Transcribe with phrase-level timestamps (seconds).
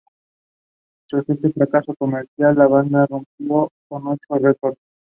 [1.09, 4.79] Tras este fracaso comercial, la banda rompió con Echo Records.